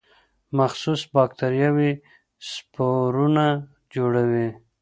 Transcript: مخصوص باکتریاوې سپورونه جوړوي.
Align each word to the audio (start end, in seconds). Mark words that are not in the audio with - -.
مخصوص 0.57 1.01
باکتریاوې 1.13 1.91
سپورونه 2.49 3.45
جوړوي. 3.93 4.47